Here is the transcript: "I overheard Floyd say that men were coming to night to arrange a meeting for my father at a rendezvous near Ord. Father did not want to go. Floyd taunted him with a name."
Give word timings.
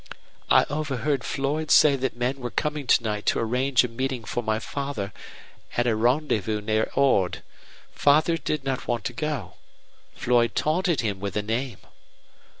"I 0.49 0.63
overheard 0.63 1.23
Floyd 1.23 1.69
say 1.69 1.95
that 1.95 2.15
men 2.17 2.39
were 2.39 2.49
coming 2.49 2.87
to 2.87 3.03
night 3.03 3.27
to 3.27 3.39
arrange 3.39 3.83
a 3.83 3.87
meeting 3.87 4.23
for 4.23 4.41
my 4.41 4.57
father 4.57 5.13
at 5.77 5.85
a 5.85 5.95
rendezvous 5.95 6.59
near 6.59 6.89
Ord. 6.95 7.43
Father 7.91 8.35
did 8.35 8.63
not 8.63 8.87
want 8.87 9.03
to 9.05 9.13
go. 9.13 9.57
Floyd 10.15 10.55
taunted 10.55 11.01
him 11.01 11.19
with 11.19 11.37
a 11.37 11.43
name." 11.43 11.77